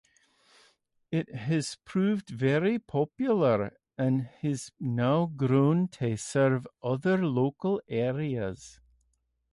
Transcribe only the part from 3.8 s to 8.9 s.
and has now grown to serve other local areas.